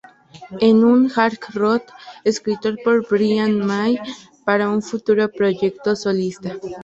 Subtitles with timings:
[0.59, 1.83] Es un hard rock,
[2.23, 3.99] escrito por Brian May
[4.45, 6.57] para un futuro proyecto solista.